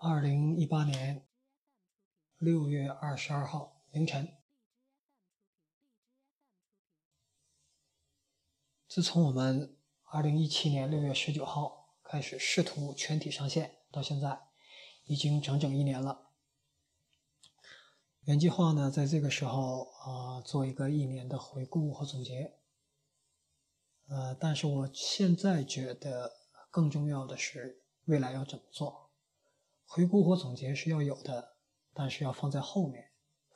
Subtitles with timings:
[0.00, 1.26] 二零一八年
[2.38, 4.36] 六月二十二号凌晨，
[8.88, 14.40] 自从我们二零一七年六月十九号开始试图全体上线，到现在
[15.04, 16.30] 已经整整一年了。
[18.22, 22.58] 原计划呢，在这个时候啊，做一个一年的回顾和总结。
[24.08, 26.32] 呃，但是我现在觉得
[26.70, 29.09] 更重要的是未来要怎么做。
[29.92, 31.56] 回顾和总结是要有的，
[31.92, 33.10] 但是要放在后面，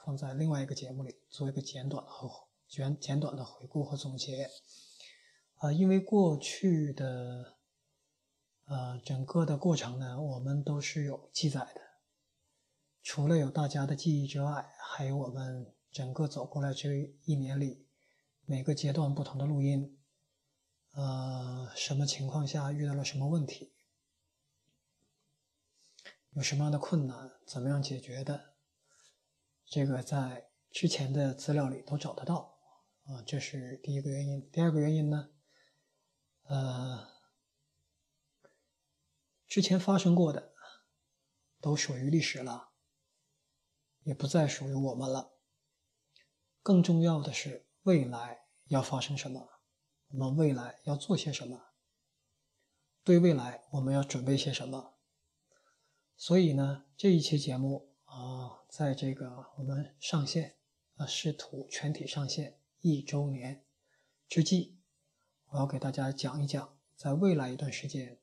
[0.05, 2.29] 放在另外一个节目里做一个简短的和
[2.66, 4.51] 简简短的回顾和总结。
[5.59, 7.55] 啊，因为过去的
[8.65, 11.80] 呃整个的过程呢，我们都是有记载的，
[13.01, 17.87] 除了有大家的记忆之外，还有我们整个走过来这一年里
[18.45, 20.01] 每个阶段不同的录音。
[20.95, 23.73] 呃，什么情况下遇到了什么问题？
[26.34, 27.30] 有什么样的困难？
[27.46, 28.54] 怎么样解决的？
[29.66, 32.59] 这个在之前的资料里都找得到
[33.04, 34.51] 啊，这是第一个原因。
[34.51, 35.30] 第二个原因呢？
[36.43, 37.09] 呃，
[39.46, 40.52] 之前发生过的
[41.60, 42.71] 都属于历史了，
[44.02, 45.38] 也不再属于我们了。
[46.62, 49.60] 更重要的是，未来要发生什么？
[50.09, 51.68] 我们未来要做些什么？
[53.05, 54.93] 对未来我们要准备些什么？
[56.16, 60.56] 所以呢，这一期节目啊，在这个我们上线
[60.96, 63.65] 啊，试图全体上线一周年
[64.28, 64.76] 之际，
[65.48, 68.19] 我要给大家讲一讲，在未来一段时间，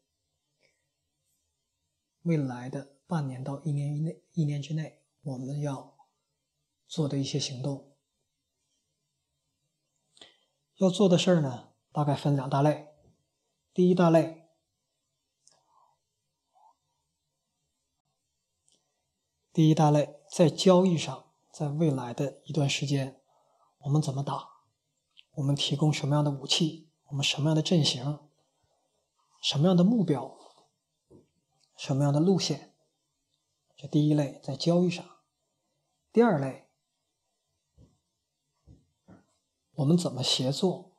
[2.24, 5.98] 未来的半年到一年以内，一年之内，我们要
[6.88, 7.96] 做的一些行动，
[10.78, 11.74] 要做的事儿呢？
[11.92, 12.88] 大概分两大类，
[13.74, 14.41] 第一大类，
[19.54, 23.22] 第一大类在交易上，在未来的一段时间，
[23.80, 24.48] 我们怎么打？
[25.34, 26.90] 我们提供什么样的武器？
[27.08, 28.20] 我们什么样的阵型？
[29.42, 30.38] 什么样的目标？
[31.76, 32.74] 什么样的路线？
[33.76, 35.04] 这第一类在交易上。
[36.14, 36.70] 第二类，
[39.74, 40.94] 我们怎么协作？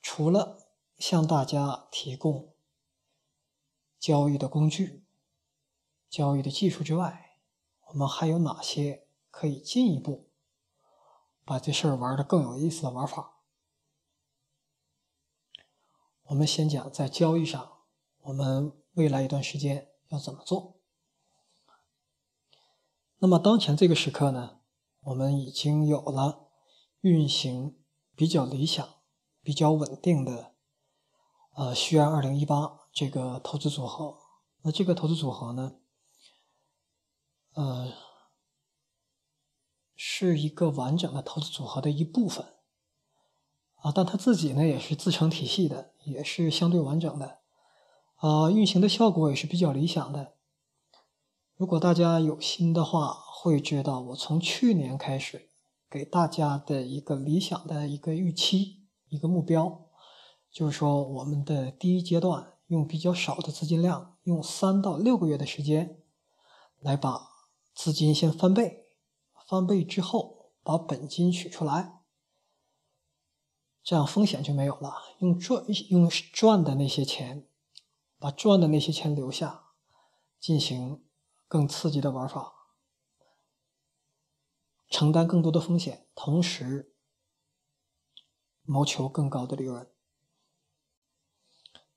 [0.00, 2.54] 除了向大家提供
[3.98, 5.04] 交易的工具、
[6.08, 7.27] 交易的技术之外，
[7.88, 10.28] 我们还有哪些可以进一步
[11.44, 13.38] 把这事儿玩的更有意思的玩法？
[16.24, 17.78] 我们先讲在交易上，
[18.22, 20.76] 我们未来一段时间要怎么做？
[23.18, 24.60] 那么当前这个时刻呢，
[25.00, 26.48] 我们已经有了
[27.00, 27.76] 运行
[28.14, 28.96] 比较理想。
[29.40, 30.52] 比较稳定的，
[31.54, 34.18] 呃，虚安二零一八这个投资组合，
[34.60, 35.76] 那这个投资组合呢，
[37.58, 37.92] 呃，
[39.96, 42.54] 是一个完整的投资组合的一部分，
[43.74, 47.40] 啊，但它自己呢也是自成体系的，也是相对完整的，
[48.14, 50.34] 啊，运行的效果也是比较理想的。
[51.56, 55.50] 如果大家有心的话，会知道我从去年开始
[55.90, 58.86] 给大家的一个理想的一个预期。
[59.08, 59.86] 一个目标，
[60.48, 66.02] 就是说，我们的第一阶段用比较少的资金量，用三到六个月的时间，
[66.78, 67.27] 来把
[67.78, 68.88] 资金先翻倍，
[69.46, 72.02] 翻倍之后把本金取出来，
[73.84, 74.96] 这样风险就没有了。
[75.20, 77.48] 用赚用赚的那些钱，
[78.18, 79.66] 把赚的那些钱留下，
[80.40, 81.04] 进行
[81.46, 82.52] 更刺激的玩法，
[84.90, 86.96] 承担更多的风险，同时。
[88.64, 89.88] 谋求更高的利润，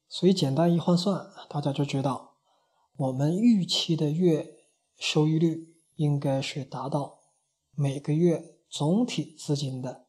[0.07, 2.37] 所以简单一换算，大家就知道，
[2.95, 5.70] 我们预期的月收益率
[6.01, 7.19] 应该是达到
[7.75, 10.07] 每个月总体资金的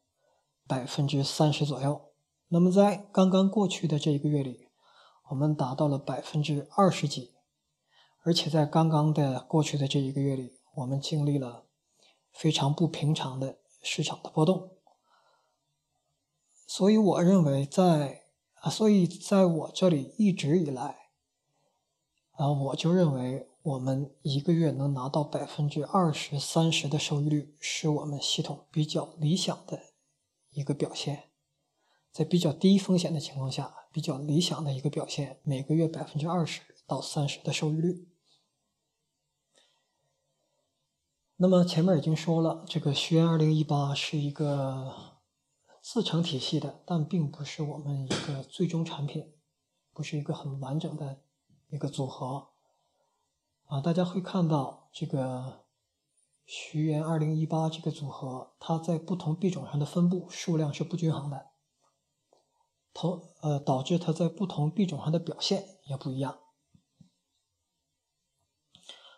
[0.67, 2.13] 百分之三十左右。
[2.49, 4.69] 那么在刚刚过去的这一个月里，
[5.29, 7.35] 我们达到了百分之二十几，
[8.23, 11.67] 而且在刚刚的过去的这一个月里，我们经历了
[12.33, 14.79] 非常不平常的市场的波动。
[16.67, 18.23] 所以我认为，在
[18.63, 21.11] 啊，所以在我这里一直以来，
[22.31, 29.81] 啊，我就认为我们一个月能拿到百分之二十三十的收益率，是我们系统比较理想的
[30.51, 31.31] 一个表现，
[32.11, 38.09] 在比较低风险的情况下，比较理想的一个表现，每个月百分之二十到三十的收益率。
[41.37, 45.13] 那么前面已经说了，这个学员二零一八是一个。
[45.85, 49.33] 自成体系的，但并不是我们一个最终产品，
[49.93, 51.23] 不是一个很完整的
[51.71, 52.52] 一个组合。
[53.73, 55.65] 啊，大家会看到这个
[56.45, 61.53] 徐源二零一八这个组合，它在不同币种上的分布数量是不均衡的，
[62.93, 66.39] 同呃导致它在不同币种上的表现也不一样。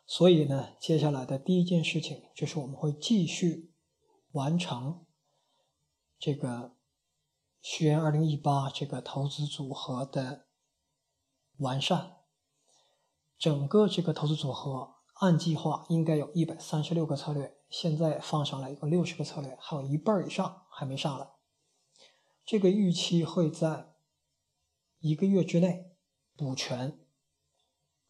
[0.07, 3.75] 所以呢，接下来的第一件事情就是我们会继续
[4.31, 5.05] 完成
[6.17, 6.77] 这个
[7.61, 10.47] 徐源二零一八这个投资组合的
[11.57, 12.14] 完善。
[13.45, 21.29] 整个这个投资组合按计划应该有一百三十六个策略，现在放上来一个六十个策略，还有一半以上还没上来。
[22.47, 23.97] 这个预期会在
[25.01, 25.93] 一个月之内
[26.35, 26.99] 补全。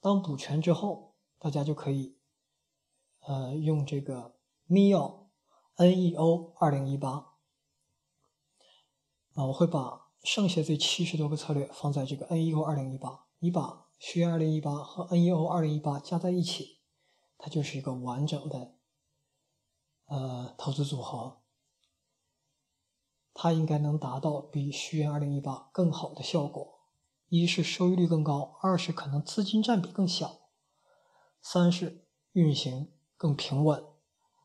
[0.01, 1.17] 当补全之后。
[1.37, 2.17] 大家就可以，
[3.27, 4.37] 呃，用这个
[4.69, 5.27] NEO
[5.77, 7.11] NEO 二零一八
[9.35, 13.27] 啊，我会把剩下这七十多个策略放在这个 NEO 二零一八。
[13.41, 16.83] 你把学员二零一八和 NEO 二零一八加在一起，
[17.39, 18.75] 它就是一个完整的
[20.05, 21.41] 呃投资组合。
[23.33, 26.81] 它应该能达到比学员二零一八更好的效果。
[27.31, 30.51] 一是收益率更高，二是可能资金占比更小。
[31.41, 33.87] 三是运行更平稳，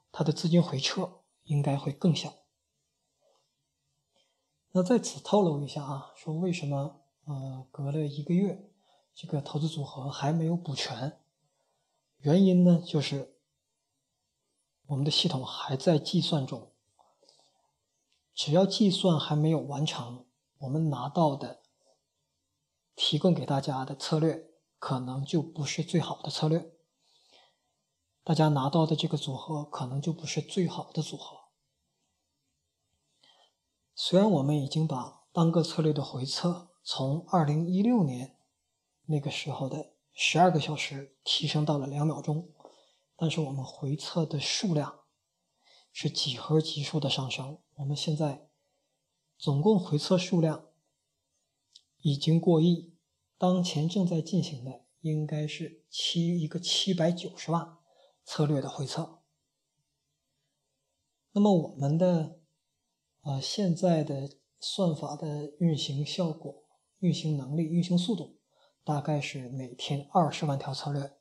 [0.09, 2.33] 它的资金回撤应该会更小。
[4.71, 8.68] 那在此透露一下啊，说为什么呃隔了一个月，
[9.21, 11.19] 这个投资组合还没有补全？
[12.19, 13.35] 原因呢，就是
[14.85, 16.71] 我们的系统还在计算中，
[18.33, 20.25] 只要计算还没有完成，
[20.59, 21.59] 我们拿到的
[22.95, 26.71] 提供给大家的策略可能就不是最好的策略。
[28.23, 31.39] 大家拿到的这个组合可能就不是最好的组合。
[33.93, 38.37] 虽然我们已经把单个策略的回测从二零一六年
[39.09, 42.49] 那个时候的十二个小时提升到了两秒钟，
[43.15, 45.01] 但是我们回测的数量
[45.91, 47.59] 是几何级数的上升。
[47.75, 48.47] 我们现在
[49.37, 50.67] 总共回测数量
[52.01, 52.93] 已经过亿，
[53.37, 57.75] 当前正在进行的应该是七一个七百九十万。
[58.31, 59.23] 策略的回测。
[61.31, 62.39] 那么我们的
[63.21, 66.63] 呃现在的算法的运行效果、
[66.99, 68.38] 运行能力、运行速度，
[68.83, 71.17] 大概是每天二十万条策略，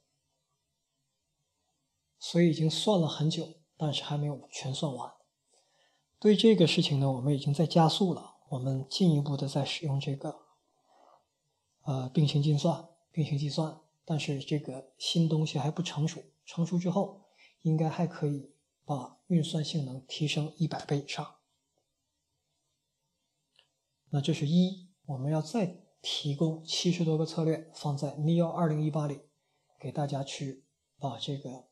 [2.18, 5.12] 所以已经算了很久，但是还没有全算完。
[6.18, 10.46] 对这个事情呢，我们已经在加速了，我们进一步的在使用这个
[11.82, 16.22] 呃并行计算、并行计算，但是这个新东西还不成熟。
[16.44, 17.28] 成熟之后，
[17.62, 18.54] 应该还可以
[18.84, 21.36] 把运算性能提升一百倍以上。
[24.10, 29.20] 那这是一，我们要再提供七十多个策略放在 Neo 二零一八里，
[29.78, 30.64] 给大家去
[30.98, 31.68] 把这个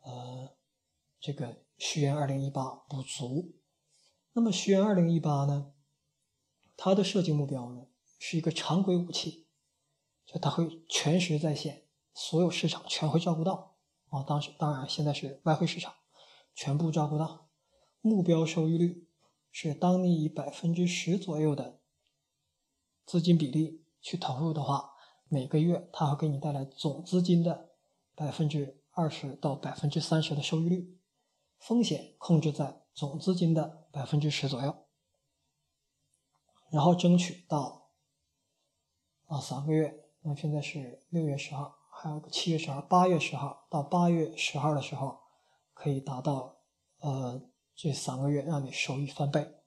[0.00, 0.50] 呃
[1.20, 3.54] 这个虚元二零一八补足。
[4.32, 5.72] 那么虚元二零一八呢，
[6.76, 7.86] 它的设计目标呢
[8.18, 9.46] 是一个常规武器，
[10.24, 11.84] 就它会全时在线。
[12.14, 13.76] 所有市场全会照顾到
[14.08, 14.24] 啊！
[14.24, 15.94] 当时当然现在是外汇市场，
[16.52, 17.48] 全部照顾到。
[18.00, 19.06] 目标收益率
[19.52, 21.77] 是当你以百分之十左右的
[23.08, 24.92] 资金比例去投入的话，
[25.28, 27.70] 每个月它会给你带来总资金的
[28.14, 31.00] 百分之二十到百分之三十的收益率，
[31.58, 34.76] 风险控制在总资金的百分之十左右，
[36.70, 37.92] 然后争取到
[39.24, 41.76] 啊三个月，那现在是六月十号。
[41.90, 45.18] 还有个七月十号、八月十号到八月十号的时候，
[45.72, 46.58] 可以达到
[47.00, 47.42] 呃
[47.74, 49.57] 这三个月让你收益翻倍。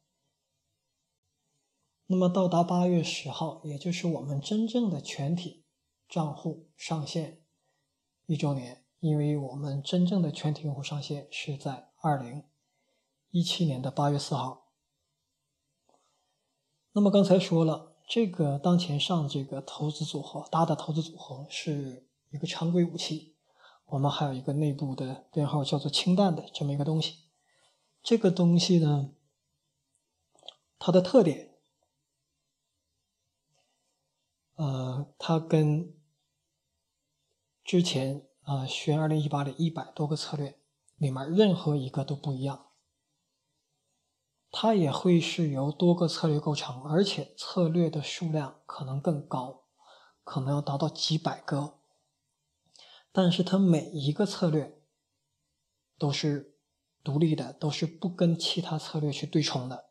[2.12, 5.64] 那么到达八月十号，也就是我们真正的全体
[6.10, 7.42] 账户上线
[8.26, 12.44] 一周年，因为我们真正的全体用户上线是在二零
[13.30, 14.74] 一七年的八月四号。
[16.92, 22.08] 那么刚才说了，这个当前上这个投资组合搭的投资组合是。
[22.34, 23.36] 一个常规武器，
[23.88, 27.26] 我们还有一个内部的编号叫做氢弹的这么一个东西。
[28.02, 29.10] 这个东西呢，
[30.80, 31.51] 它的特点，
[34.62, 35.92] 呃，它跟
[37.64, 40.60] 之前啊选二零一八的一百多个策略
[40.98, 42.68] 里面任何一个都不一样。
[44.52, 49.64] 它也会是由多个策略构成，而且策略的数量可能更高，
[50.24, 51.80] 可能要达到几百个。
[53.12, 54.80] 但是它每一个策略
[55.98, 56.60] 都是
[57.04, 59.86] 独立的，都是不跟其他策略去对冲的。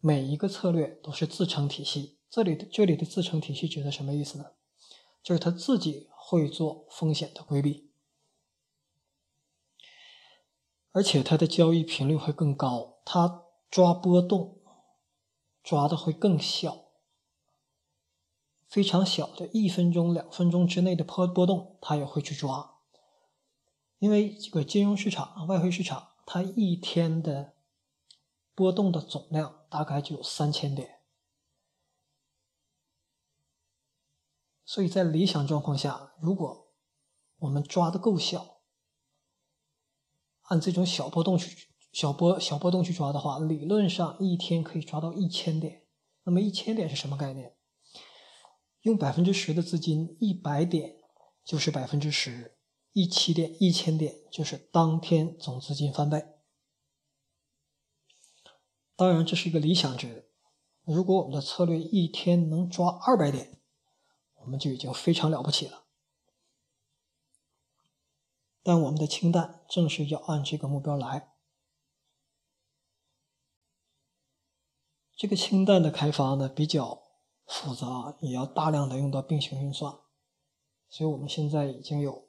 [0.00, 2.17] 每一个策略都是自成体系。
[2.30, 4.52] 这里的这里的自成体系指的什么意思呢？
[5.22, 7.90] 就是他自己会做风险的规避，
[10.92, 14.60] 而且它的交易频率会更高，它抓波动
[15.62, 16.84] 抓的会更小。
[18.68, 22.78] 非常小的一分钟、两分钟之内的波波动，他也会去抓，
[23.98, 27.54] 因为这个金融市场、外汇市场，它一天的
[28.54, 30.97] 波动的总量大概就有三千点，
[34.68, 36.74] 所以在理想状况下，如果
[37.38, 38.60] 我们抓的够小，
[40.42, 45.86] 按这种小波动去小波小波动去抓的话，理论上一天可以抓到一千点。
[46.24, 47.56] 那么一千点是什么概念？
[48.82, 50.96] 用百分之十的资金，一百点
[51.42, 52.58] 就是百分之十，
[52.92, 56.22] 一千点一千点就是当天总资金翻倍。
[58.94, 60.30] 当然，这是一个理想值。
[60.84, 63.57] 如果我们的策略一天能抓二百点，
[64.40, 65.84] 我们就已经非常了不起了。
[68.62, 71.32] 但我们的清淡正是要按这个目标来。
[75.16, 77.08] 这个清淡的开发呢，比较。
[77.50, 80.00] 复杂也要大量的用到并行运算，
[80.90, 82.28] 所以我们现在已经有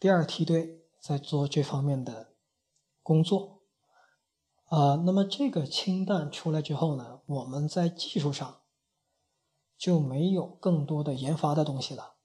[0.00, 2.34] 第二梯队在做这方面的
[3.04, 3.62] 工作。
[4.64, 8.59] 啊，那么这个氢弹出来之后呢，我们在技术上
[9.80, 12.16] 就没有更多的研发的东西了，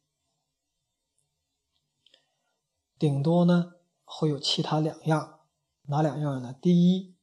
[3.00, 5.40] 顶多呢会有其他两样，
[5.84, 6.52] 哪两样呢？
[6.62, 7.16] 第一，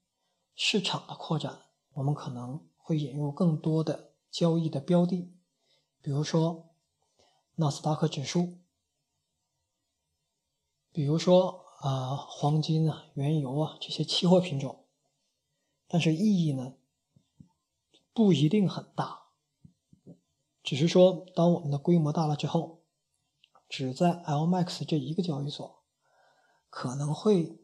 [0.55, 4.15] 市场的扩展，我们可能会引入更多的。
[4.31, 5.31] 交易的标的，
[6.01, 6.71] 比如说
[7.57, 8.57] 纳斯达克指数，
[10.91, 14.87] 比如说啊黄金啊、原油啊这些期货品种，
[15.87, 16.77] 但是意义呢
[18.15, 19.22] 不一定很大，
[20.62, 22.83] 只是说当我们的规模大了之后，
[23.69, 25.83] 只在 LMAX 这一个交易所
[26.71, 27.59] 可能会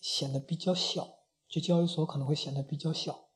[0.00, 3.26] 显得比较小，这交易所可能会显得比较小。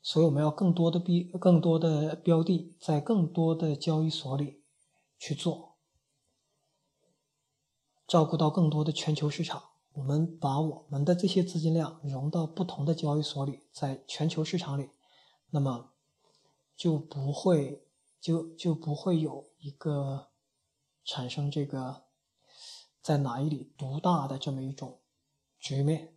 [0.00, 4.64] 所以我们要更多的币、更多的标的，在更多的交易所里
[5.16, 5.76] 去做，
[8.06, 9.70] 照顾到更多的全球市场。
[9.92, 14.90] 我们把我们的这些资金量融到不同的交易所里，在全球市场里，
[15.50, 15.91] 那么
[16.76, 17.86] 就不会
[18.20, 20.30] 就就不会有一个
[21.04, 22.04] 产生这个
[23.00, 25.00] 在哪一里独大的这么一种
[25.58, 26.16] 局面。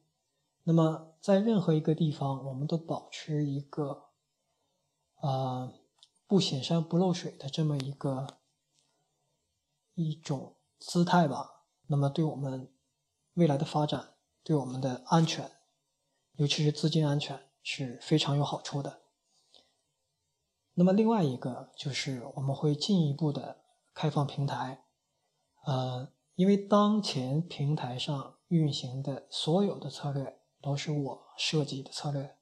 [0.67, 4.05] 那么，在任何一个地方，我们都保持一个，
[5.21, 5.71] 呃，
[6.25, 8.39] 不显山不漏水的这么一个
[9.93, 11.65] 一种姿态吧。
[11.85, 12.74] 那么，对我们
[13.35, 15.51] 未来的发展，对我们的安全，
[16.38, 19.04] 尤其是资金安全是非常有好处的。
[20.75, 23.63] 那么，另外一个就是我们会进一步的
[23.94, 24.86] 开放平台，
[25.65, 30.39] 呃，因为当前平台上运行的所有的策略。
[30.62, 32.38] 都是我设计的策略，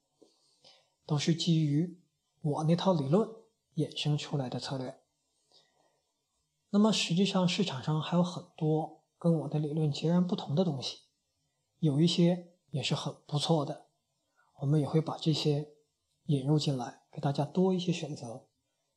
[1.04, 2.00] 都是基于
[2.40, 3.28] 我那套理论
[3.74, 4.98] 衍生出来的策略。
[6.70, 11.00] 那么实际上市场上还有很多跟我的理论截然不同的东西，
[11.80, 13.88] 有一些也是很不错的，
[14.60, 15.74] 我们也会把这些
[16.24, 18.48] 引入进来，给大家多一些选择。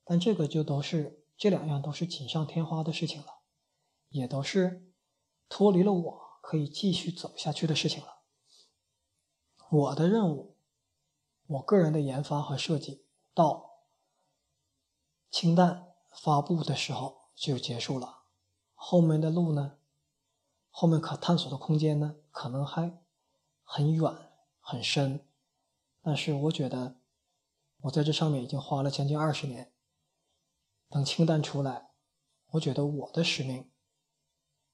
[0.03, 3.41] 但这个就都是这两样都是锦上添花的事情了，
[4.09, 4.91] 也都是
[5.47, 8.21] 脱离了我可以继续走下去的事情了。
[9.69, 10.55] 我的任务，
[11.45, 13.83] 我个人的研发和设计到
[15.29, 18.24] 氢弹发布的时候就结束了。
[18.74, 19.77] 后面的路呢，
[20.69, 22.97] 后面可探索的空间呢，可能还
[23.63, 25.27] 很远很深。
[26.01, 26.97] 但是我觉得，
[27.88, 29.74] 我在这上面已经花了将近二十年。
[30.89, 31.89] 等清单出来，
[32.51, 33.70] 我觉得我的使命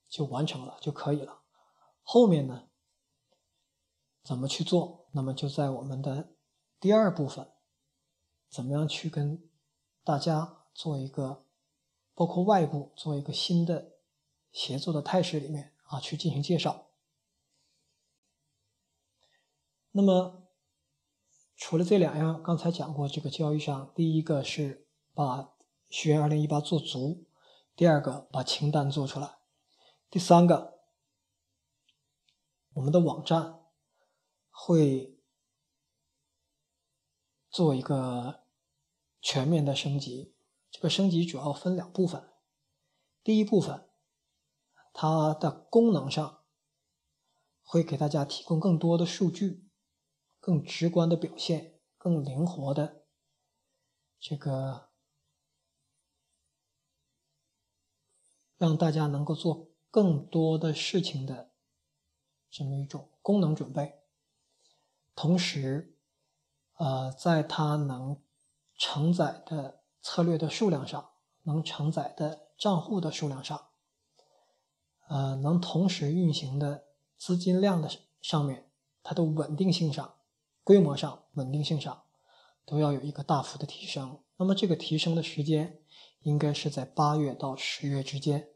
[0.07, 1.41] 就完成了就可以了。
[2.03, 2.69] 后面呢？
[4.23, 5.07] 怎么去做？
[5.11, 6.35] 那么就在我们的
[6.79, 7.51] 第二部分，
[8.49, 9.49] 怎么样去跟
[10.03, 11.45] 大家做一个，
[12.13, 13.97] 包括外部做一个新的
[14.51, 16.87] 协作的态势里面啊，去进行介绍。
[19.91, 20.42] 那么
[21.65, 25.53] 除了这两样，刚才讲过这个交易上，第一个是把
[25.89, 27.23] 学员二零一八做足，
[27.73, 29.37] 第二个把清单做出来，
[30.09, 30.81] 第三个
[32.73, 33.61] 我们的网站。
[34.51, 35.17] 会
[37.49, 38.43] 做一个
[39.21, 40.35] 全面的升级，
[40.69, 42.29] 这个升级主要分两部分。
[43.23, 43.89] 第一部分，
[44.91, 46.43] 它的功能上
[47.63, 49.67] 会给大家提供更多的数据，
[50.43, 53.05] 更直观的表现，更灵活的
[54.19, 54.89] 这个
[58.57, 61.51] 让大家能够做更多的事情的
[62.51, 64.01] 这么一种功能准备。
[65.15, 65.95] 同时，
[66.73, 68.21] 呃，在它能
[68.77, 71.11] 承载的策略的数量上，
[71.43, 73.69] 能承载的账户的数量上，
[75.07, 77.89] 呃，能同时运行的资金量的
[78.21, 78.69] 上面，
[79.01, 80.17] 它的稳定性上、
[80.63, 82.03] 规模上、稳定性上，
[82.65, 84.19] 都要有一个大幅的提升。
[84.37, 85.81] 那么这个提升的时间，
[86.21, 88.49] 应该是在八月到十月之间。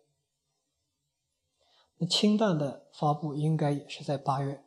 [1.98, 4.66] 那氢弹的发布应该也是在八月。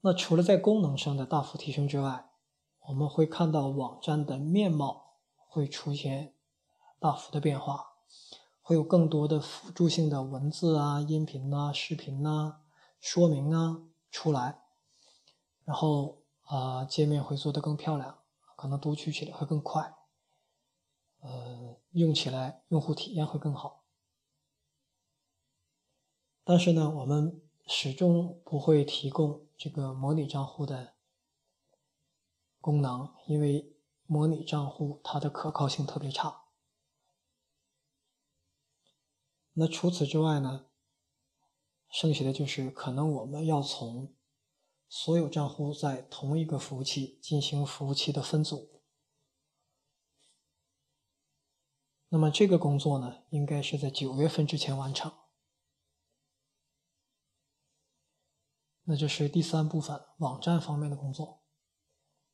[0.00, 2.30] 那除了在功能上的大幅提升之外，
[2.88, 6.34] 我们会看到网站的面貌会出现
[6.98, 7.86] 大幅的变化，
[8.60, 12.60] 会有更多的辅助性的文字啊、音频啊、视频啊、
[13.00, 13.84] 说明啊
[14.14, 14.62] 出来，
[15.64, 18.22] 然后啊界面会做得更漂亮，
[18.54, 19.92] 可能读取起来会更快，
[21.18, 23.82] 呃，用起来用户体验会更好。
[26.44, 30.94] 但是呢，我们始终不会提供这个模拟账户的。
[32.60, 36.44] 功能，因为模拟账户它的可靠性特别差。
[39.54, 40.66] 那除此之外呢，
[41.94, 44.12] 剩下的就是可能我们要从
[44.88, 48.82] 所有账户在同一个服务器进行服务器的分组。
[52.08, 55.12] 那么这个工作呢，应该是在九月份之前完成。
[58.82, 61.44] 那就是第三部分网站方面的工作。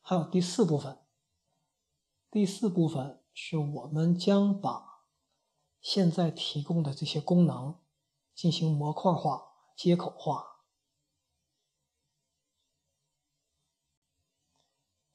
[0.00, 0.98] 还有第四部分，
[2.30, 5.04] 第四部分是我们将把
[5.82, 7.78] 现在提供的这些功能
[8.34, 9.49] 进行模块化、
[9.82, 10.44] 接口化，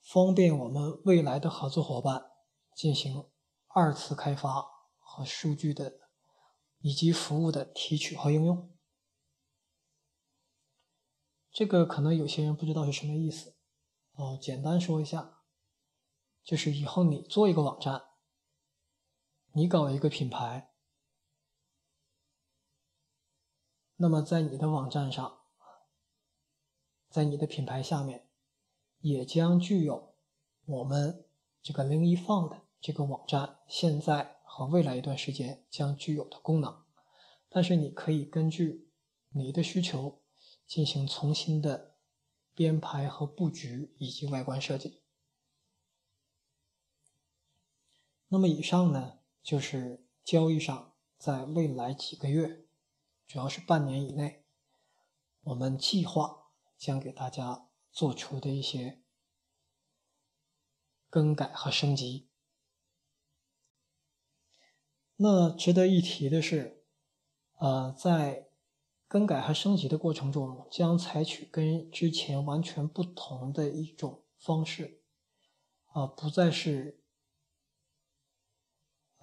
[0.02, 2.32] 方便我们未来的合作伙伴
[2.74, 3.30] 进行
[3.68, 4.66] 二次开发
[4.98, 6.00] 和数据的
[6.80, 8.76] 以及服务的提取和应用。
[11.52, 13.56] 这个可能有些人不知道是什么意思。
[14.14, 15.44] 哦，简单说一下，
[16.44, 18.02] 就是以后你做一个网站，
[19.52, 20.74] 你搞一个品牌，
[23.98, 25.40] 那么在你的网站上，
[27.10, 28.28] 在你的品牌下面，
[29.00, 30.16] 也将具有
[30.66, 31.26] 我们
[31.62, 36.84] 这个零一放的这个网站现在和未来一段时间将具有的功能，
[37.50, 38.90] 但是你可以根据
[39.30, 40.22] 你的需求
[40.66, 41.94] 进行重新的。
[42.58, 45.02] 编排和布局以及外观设计。
[48.30, 52.65] 那么以上呢，就是交易上在未来几个月，
[53.28, 54.46] 主要是半年以内，
[55.42, 59.02] 我们计划将给大家做出的一些
[61.10, 62.30] 更改和升级。
[65.18, 66.84] 那值得一提的是，
[67.58, 68.50] 呃，在
[69.08, 75.02] 更改和升级的过程中，将采取跟之前完全不同的一种方式，
[75.94, 77.02] 啊，不再是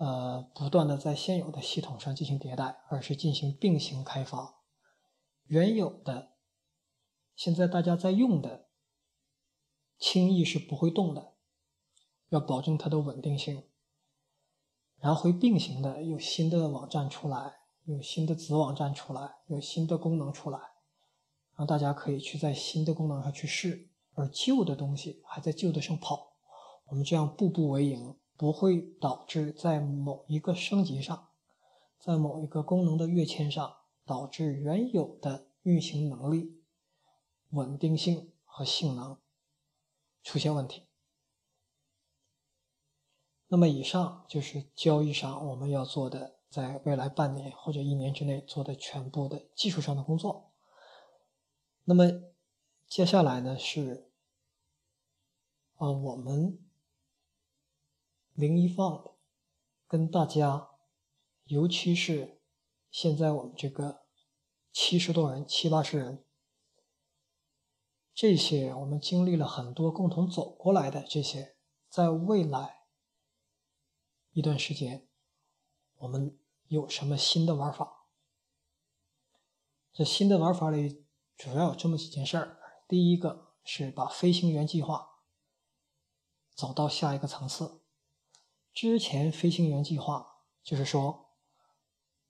[0.03, 4.57] 呃不断的在现有的系统上进行迭代，而是进行并行开发。
[5.45, 6.33] 原有的
[7.37, 8.67] 现在大家在用的，
[10.01, 11.35] 轻易是不会动的，
[12.31, 13.63] 要保证它的稳定性。
[14.99, 17.59] 然后会并行的有新的网站出来。
[17.85, 20.59] 有新的子网站出来，有新的功能出来，
[21.57, 26.35] 让大家可以去在新的功能上去试，而旧的东西还在旧的上跑。
[26.87, 31.29] 我们这样步步为营，不会导致在某一个升级上，
[31.99, 36.61] 在某一个功能的跃迁上，导致原有的运行能力、
[37.51, 39.19] 稳定性和性能
[40.23, 40.89] 出现问题。
[43.49, 46.39] 那么，以上就是交易上我们要做的。
[46.53, 50.53] 在未来半年或者一年之内做的全部的技术上的工作。
[51.85, 52.05] 那么
[52.87, 54.11] 接下来呢是，
[55.79, 56.59] 啊，我们
[58.35, 59.15] 零一放
[59.87, 60.71] 跟大家，
[61.45, 62.41] 尤其是
[62.91, 64.03] 现在我们这个
[64.73, 66.25] 七十多人、七八十人，
[68.15, 71.57] 这些我们经历了很多共同走过来的这些，
[71.89, 72.85] 在未来
[74.33, 75.09] 一段时间，
[75.99, 76.39] 我们。
[76.69, 78.07] 有什么新的玩法？
[79.93, 81.05] 这新的玩法里
[81.37, 82.59] 主要有这么几件事儿。
[82.89, 85.21] 第一个是把飞行员计划
[86.55, 87.82] 走到下一个层次。
[88.73, 90.27] 之前飞行员计划
[90.63, 91.27] 就是说，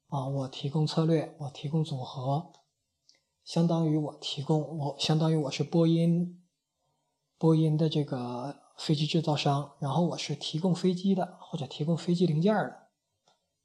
[0.08, 2.52] 啊，我提供策略，我提供组合，
[3.44, 6.42] 相当于我提供，我相当于我是波音，
[7.38, 12.88] 波音的这个飞机制造商，然后我是提供飞机的或者提供飞机零件的。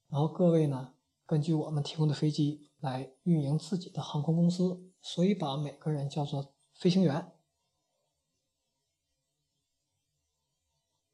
[0.10, 0.94] 然后各位呢，
[1.26, 7.34] 根据我们提供的飞机来运营自己的航空公司，所以把每个人叫做飞行员，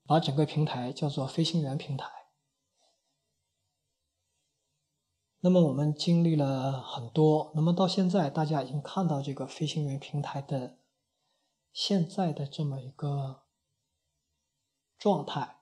[0.05, 2.09] 把整个平台叫做飞行员平台。
[5.39, 10.77] 那么我们经历了很多，那么到现在大家已经看到这个飞行员平台的
[11.73, 13.43] 现在的这么一个
[14.97, 15.57] 状态。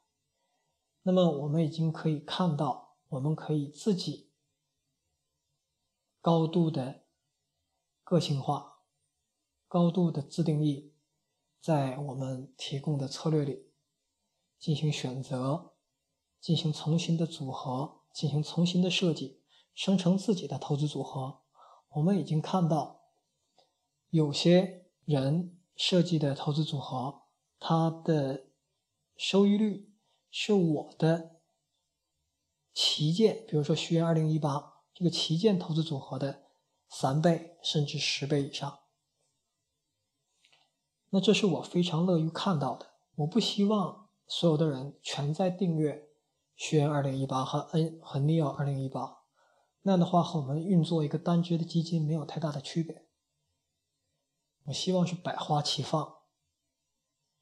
[1.02, 4.32] 那么我们已经可以看到，我们可以自己
[6.22, 7.06] 高度的
[8.04, 8.84] 个性化、
[9.68, 10.94] 高度的自定义，
[11.60, 13.71] 在我们提供的策略里
[14.62, 15.74] 进行选择，
[16.40, 19.42] 进行重新的组合，进行重新的设计。
[19.74, 21.42] 生成自己的投资组合，
[21.96, 23.06] 我们已经看到，
[24.10, 27.24] 有些人设计的投资组合，
[27.58, 28.50] 它的
[29.16, 29.92] 收益率
[30.30, 31.42] 是我的
[32.74, 36.44] 旗舰，比如说徐源二零一八这个旗舰投资组合的
[36.88, 38.82] 三倍甚至十倍以上。
[41.10, 42.92] 那这是我非常乐于看到的。
[43.16, 44.01] 我不希望
[44.34, 46.08] 所有的人全在订阅
[46.56, 49.24] 徐源二零一八和 N 和 Neo 二零一八。
[49.82, 53.06] 那样的话和我们运作一个单只的基金没有太大的区别。
[54.64, 56.20] 我希望是百花齐放。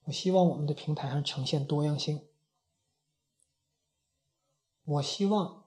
[0.06, 2.28] 我希望我们的平台上呈现多样性。
[4.84, 5.66] 我希望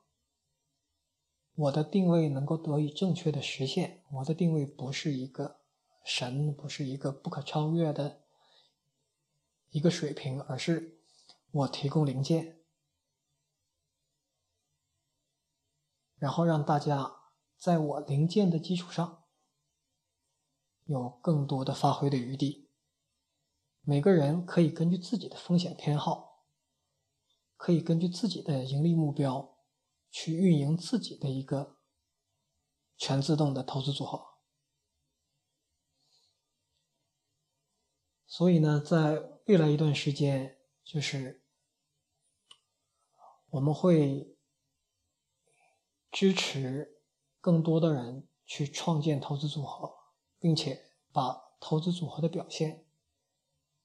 [1.54, 4.02] 我的定位能够得以正确的实现。
[4.11, 5.61] 我的定位不是一个
[6.04, 8.22] 神，不是一个不可超越的
[9.70, 10.98] 一个水平，而是
[11.52, 12.58] 我提供零件。
[16.16, 17.16] 然后让大家
[17.56, 19.24] 在我零件的基础上
[20.84, 22.70] 有更多的发挥的余地。
[23.80, 26.44] 每个人可以根据自己的风险偏好，
[27.56, 29.58] 可以根据自己的盈利目标
[30.12, 31.80] 去运营自己的一个
[32.96, 34.38] 全自动的投资组合。
[38.24, 41.41] 所以呢，在未来一段时间，就是
[43.52, 44.28] 我们会。
[46.14, 47.00] 支持
[47.40, 49.94] 更多的人去创建投资组合，
[50.38, 52.84] 并且把投资组合的表现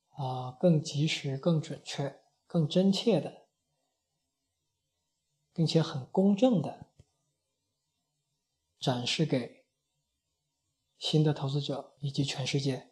[0.10, 3.48] 啊更及时、更准确、更真切的，
[5.54, 6.88] 并且很公正的
[8.78, 9.64] 展示给
[10.98, 12.87] 新的投资者以及全世界。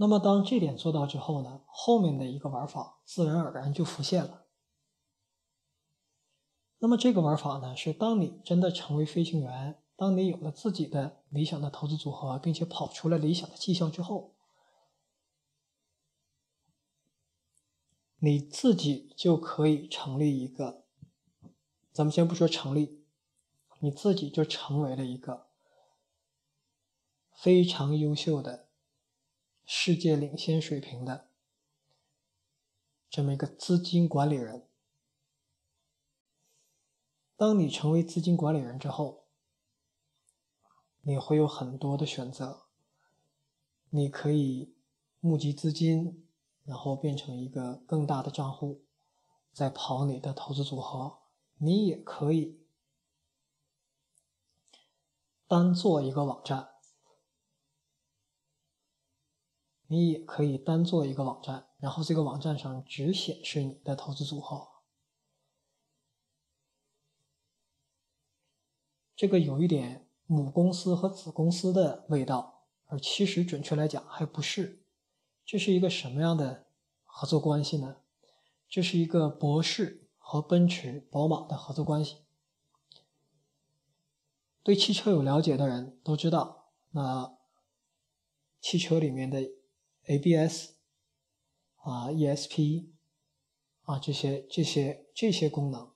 [0.00, 4.46] 那么，当这点做到之后呢，后面的一个玩法自然而然就浮现了。
[6.78, 14.36] 那么这个玩法呢，是当你真的成为飞行员，当你有了自己的理想的投资组合，并且跑出了理想的绩效之后，
[18.18, 20.84] 你自己就可以成立一个，
[21.92, 23.04] 咱们先不说成立，
[23.80, 25.48] 你自己就成为了一个
[27.32, 28.67] 非常优秀的、
[29.70, 31.28] 世界领先水平的
[33.10, 34.66] 这么一个资金管理人。
[37.36, 39.24] 当你成为资金管理人之后，
[41.02, 42.62] 你会有很多的选择。
[43.90, 44.74] 你可以
[45.20, 46.26] 募集资金，
[46.64, 48.80] 然后变成一个更大的账户，
[49.52, 51.18] 在跑你的投资组合。
[51.58, 52.58] 你也可以
[55.46, 56.70] 单做一个网站，
[59.88, 64.68] 你也可以单做一个网站，然后这个网站上只显示你的投资组合。
[69.16, 74.84] 这个有一点母公司和子公司的味道，而其实准确来讲还不是。
[75.44, 76.66] 这是一个什么样的
[77.04, 77.96] 合作关系呢？
[78.68, 82.18] 这是一个博士和奔驰、宝马的合作关系。
[84.62, 87.38] 对汽车有了解的人都知道，那
[88.60, 89.50] 汽车里面的
[90.08, 90.70] ABS
[91.76, 92.92] 啊、ESP
[93.82, 95.92] 啊这些、这些、这些功能，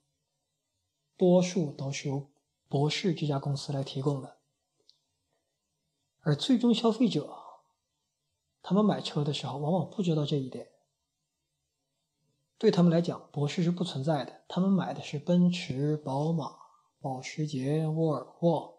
[1.17, 2.31] 多数都是由
[2.69, 4.39] 博士这家公司来提供的，
[6.21, 7.35] 而最终消费者，
[8.63, 10.69] 他们买车的时候往往不知道这一点。
[12.59, 16.57] 对他们来讲，博士是不存在的，他们买的是奔驰、宝马、
[17.01, 18.72] 保时捷、沃尔沃、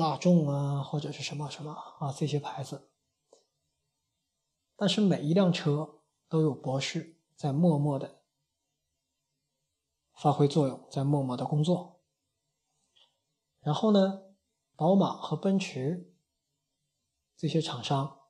[0.00, 2.88] 大众啊，或者是什么什么啊这些牌子。
[4.74, 8.22] 但是每一辆车都有博士在默默的。
[10.14, 12.00] 发挥作用，在默默的工作。
[13.60, 14.22] 然后呢，
[14.74, 16.14] 宝马和奔驰
[17.36, 18.20] 这些厂商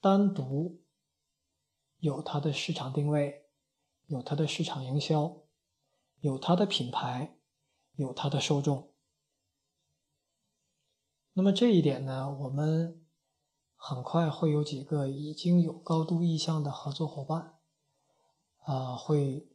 [0.00, 0.82] 单独
[1.98, 3.46] 有它的市场定位，
[4.06, 5.42] 有它的市场营销，
[6.18, 7.38] 有它的品牌，
[7.94, 8.92] 有它的受众。
[11.38, 13.04] 那么这一点呢，我们
[13.74, 17.58] 很快会有几个已经有高度意向的合作伙伴，
[18.64, 19.46] 啊，会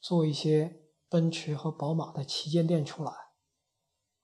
[0.00, 3.10] 做一些奔驰和宝马的旗舰店出来，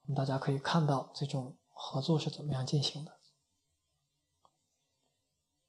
[0.03, 3.19] 我们大家可以看到这种合作是怎么样进行的。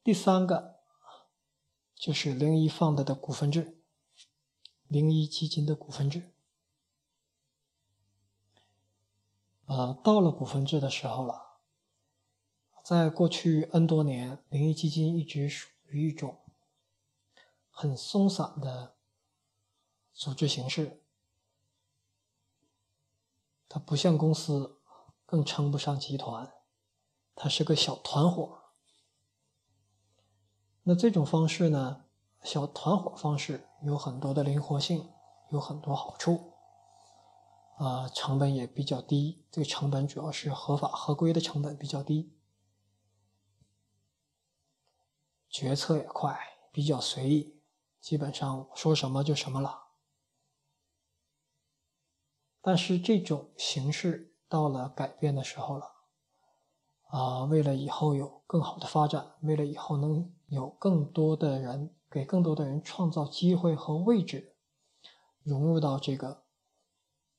[0.04, 0.82] 第三个
[1.96, 3.82] 就是零一 fund 的股份制，
[4.88, 6.36] 零一基金的股份制。
[9.72, 11.60] 呃，到了股份制的时候了。
[12.84, 16.40] 在过去 N 多年，零一基金一直属于一种
[17.70, 18.98] 很松散的
[20.12, 21.02] 组织形式，
[23.70, 24.82] 它不像公司，
[25.26, 26.52] 更称不上集团，
[27.34, 28.64] 它是个小团伙。
[30.84, 32.04] 那这种方式呢，
[32.44, 35.10] 小团伙方式有很多的灵活性，
[35.50, 36.51] 有很多好处。
[37.82, 39.44] 啊，成本也比较低。
[39.50, 42.32] 这个成本主要是合法合规的成本比较低，
[45.50, 46.40] 决策也快，
[46.72, 47.60] 比较随意，
[48.00, 49.86] 基本上说什么就什么了。
[52.62, 55.92] 但是这种形式到了改变的时候了，
[57.08, 64.56] 啊，为了以后有更好的发展，为了以后能有更多的人给更多的人创造机会和位置，
[65.42, 66.41] 融入到这个。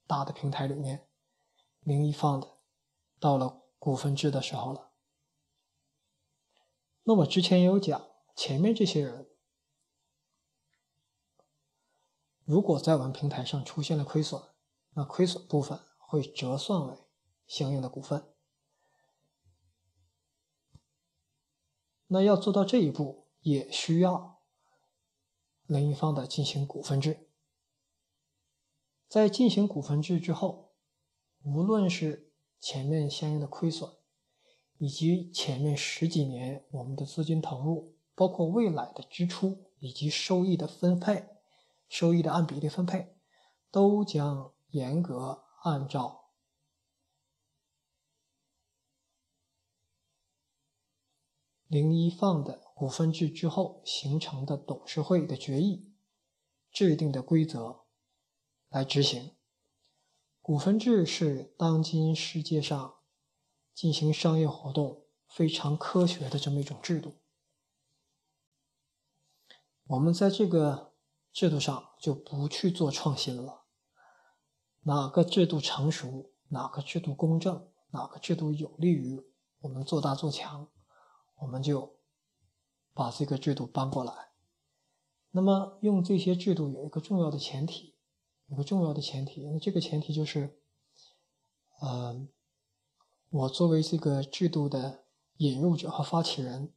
[0.06, 1.08] 大的平台里面，
[1.80, 2.58] 零一放的，
[3.18, 4.90] 到了股份制的时候了。
[7.04, 9.28] 那我之前也有讲，前面这些人，
[12.44, 14.42] 如果在我们平台上出现了亏损，
[14.94, 16.98] 那亏损部分会折算为
[17.46, 18.28] 相应的股份。
[22.08, 24.42] 那要做到这一步，也需要
[25.64, 27.31] 零一方的进行股份制。
[29.12, 30.72] 在进行股份制之后，
[31.44, 33.92] 无论是前面相应的亏损，
[34.78, 41.28] 以及前面十几年我们的资金投入，包括未来的支出以及收益的分配，
[41.90, 43.14] 收益的按比例分配，
[43.70, 46.30] 都将严格按照
[51.66, 55.92] 零一放的股份制之后形成的董事会的决议
[56.70, 57.81] 制定的规则。
[58.72, 59.36] 来执行
[60.40, 62.94] 股份制是当今世界上
[63.74, 67.18] 进行商业活动非常科学的这么一种制度。
[69.84, 70.94] 我们在这个
[71.32, 73.64] 制度上就不去做创新了。
[74.84, 79.22] 哪个制度成熟，哪个制度公正，哪个制度有利于
[79.60, 80.70] 我们做大做强，
[81.36, 81.98] 我们就
[82.94, 84.32] 把这个制度搬过来。
[85.30, 87.91] 那么用这些制度有一个重要的前提。
[88.52, 90.60] 有个重要的前提，那这个前提就是，
[91.80, 92.28] 呃，
[93.30, 95.06] 我作为这个制度的
[95.38, 96.74] 引入者和发起人，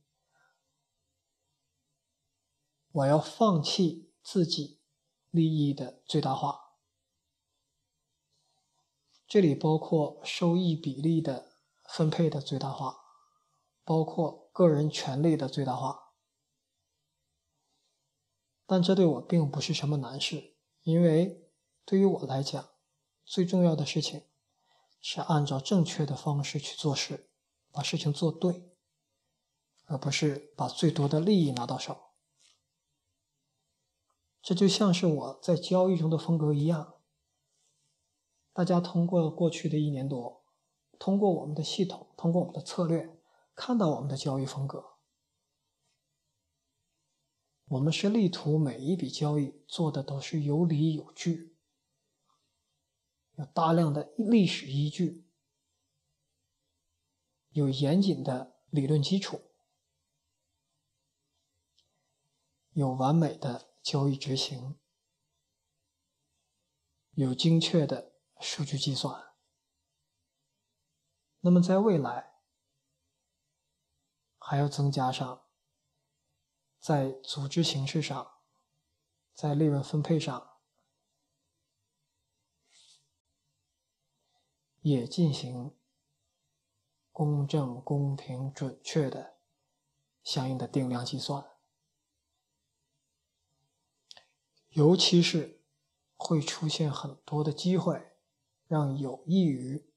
[2.93, 4.79] 我要放弃自己
[5.31, 6.77] 利益的最大化，
[9.27, 11.57] 这里包括收益比例的
[11.89, 12.95] 分配的最大化，
[13.83, 16.13] 包括个人权利的最大化，
[18.65, 21.41] 但这对我并不是什么难事，因为。
[21.85, 22.69] 对于我来讲，
[23.23, 24.23] 最重要的事情
[24.99, 27.29] 是按照正确的方式去做事，
[27.71, 28.71] 把事情做对，
[29.85, 31.95] 而不是把最多的利益拿到手。
[34.41, 36.95] 这就像是我在交易中的风格一样。
[38.51, 40.43] 大家通过过去的一年多，
[40.97, 43.19] 通过我们的系统，通过我们的策略，
[43.53, 44.97] 看到我们的交易风格。
[47.67, 51.54] 我们是力图每一笔交易做的都是有理有据。
[53.37, 55.25] 有大量的历史依据，
[57.49, 59.41] 有严谨的理论基础，
[62.71, 64.77] 有完美的交易执行，
[67.11, 69.33] 有精确的数据计算。
[71.41, 72.35] 那么在未来，
[74.39, 75.43] 还要增加上
[76.79, 78.39] 在组织形式上，
[79.33, 80.54] 在利润分配上。
[84.85, 85.75] 也进行
[87.11, 89.39] 公正、公平、准确的
[90.23, 91.43] 相应的定量计算，
[94.69, 95.63] 尤其是
[96.15, 98.15] 会出现很多的机会，
[98.67, 99.91] 让有益于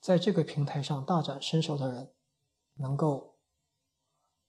[0.00, 2.12] 在这个平台上大展身手的人
[2.74, 3.38] 能够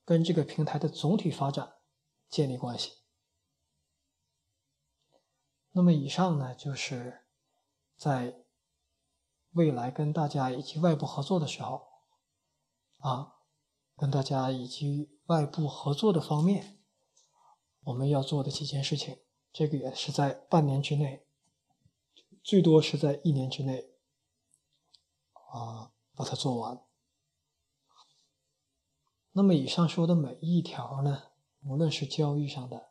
[0.04, 1.76] 跟这个平台的总体发展
[2.28, 3.04] 建立关系。
[5.74, 7.28] 那么以上呢，就是
[7.96, 8.39] 在
[9.52, 11.88] 未来跟大家以及外部合作的时候，
[13.00, 13.36] 啊，
[13.96, 16.80] 跟大家以及外部合作的方面，
[17.84, 19.20] 我们要做的几件事情，
[19.52, 21.26] 这个也是在半年之内，
[22.44, 23.90] 最多是在一年之内，
[25.52, 26.84] 啊，把它做完。
[29.32, 31.24] 那么以上说的每一条呢，
[31.64, 32.90] 无论是交易上的，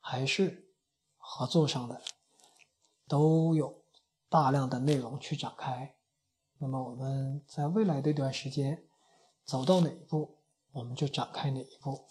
[0.00, 0.72] 还是
[1.16, 2.02] 合作上的，
[3.06, 3.81] 都有
[4.32, 5.94] 大量的内容去展开。
[6.56, 8.82] 那么我们在未来这段时间，
[9.44, 10.38] 走到哪一步，
[10.72, 12.06] 我们就展开哪一步。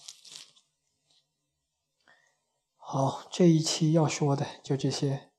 [2.78, 5.31] 好，这一期要说的就这些。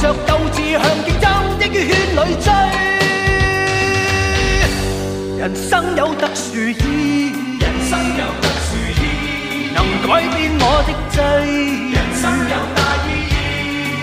[0.00, 1.24] 着鬥志向競爭
[1.58, 1.76] 的圈
[2.16, 2.48] 裏追。
[5.38, 9.02] 人生有特殊意，人生有特殊意，
[9.74, 11.92] 能改變我的際遇。
[11.92, 13.34] 人生有大意義，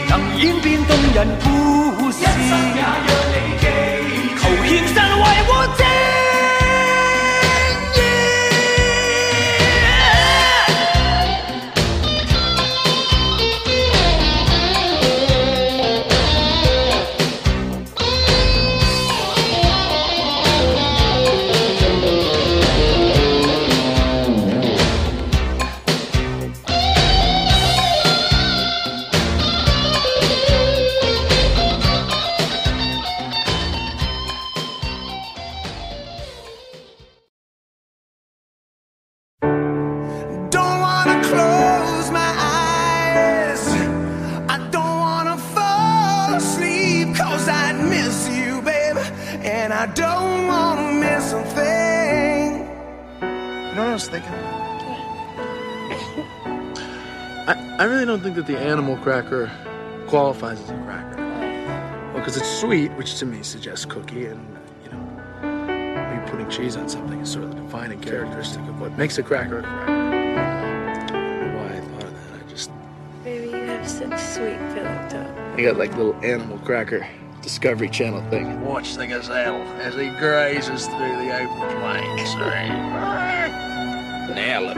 [0.07, 1.45] 能演變動人故
[2.11, 2.15] 事。
[2.21, 3.65] 一生也讓你記，
[4.37, 5.81] 求獻身維護正
[49.77, 52.61] I don't wanna miss a thing.
[53.21, 54.33] You know what I was thinking?
[57.47, 59.51] I, I really don't think that the animal cracker
[60.07, 61.17] qualifies as a cracker.
[61.17, 64.97] Well, because it's sweet, which to me suggests cookie, and, you know,
[65.43, 69.21] maybe putting cheese on something is sort of the defining characteristic of what makes a
[69.21, 69.91] cracker a cracker.
[69.91, 72.43] I don't know why I thought of that.
[72.43, 72.71] I just.
[73.23, 75.59] Baby, you have such sweet feeling to it.
[75.59, 77.07] I got like little animal cracker
[77.47, 78.59] Discovery Channel thing.
[78.59, 82.35] Watch the gazelle as he grazes through the open plains.
[84.35, 84.75] Now look,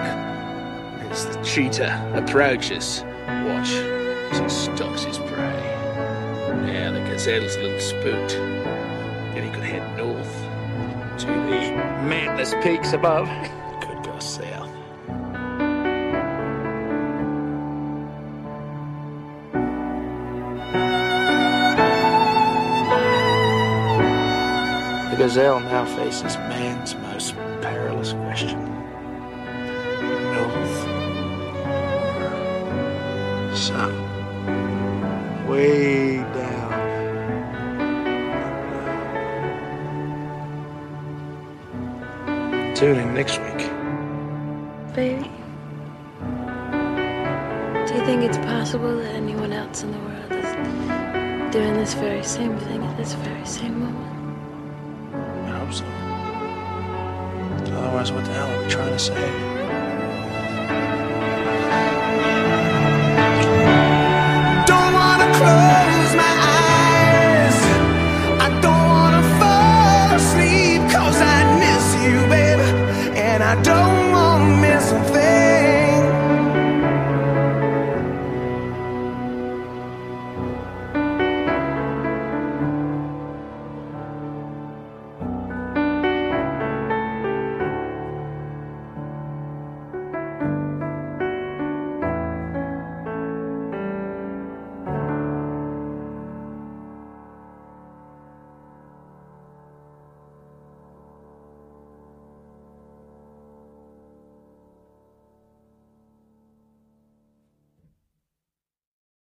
[1.10, 5.64] as the cheetah approaches, watch as he stalks his prey.
[6.68, 8.34] Now the gazelle's a little spooked.
[8.34, 10.32] Then he could head north
[11.22, 11.72] to the
[12.08, 13.28] mountainous peaks above.
[25.30, 28.60] The now faces man's most perilous question.
[30.34, 30.88] North
[33.52, 33.94] or south?
[35.48, 36.74] Way down.
[42.26, 42.74] under.
[42.74, 43.70] tuning next week.
[44.96, 45.30] Baby,
[47.86, 52.24] do you think it's possible that anyone else in the world is doing this very
[52.24, 54.19] same thing at this very same moment?
[58.00, 59.79] What the hell are we trying to say?